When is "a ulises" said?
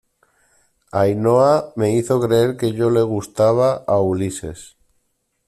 3.85-4.67